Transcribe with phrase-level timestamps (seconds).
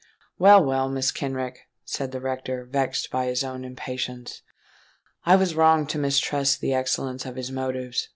[0.39, 1.13] "Well, well, Mrs.
[1.13, 4.41] Kenrick," said the rector, vexed at his own impatience:
[5.25, 8.09] "I was wrong to mistrust the excellence of his motives.